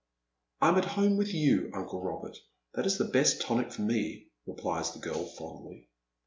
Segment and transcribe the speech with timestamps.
[0.63, 2.35] "I am at home with you, uncle Eobert;
[2.73, 5.89] that is the best tonic for me,'' replies the girl fondly.